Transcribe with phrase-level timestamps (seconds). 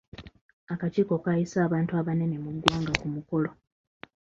[0.73, 3.49] Akakiiko kaayise abantu abanene mu ggwanga ku mukolo.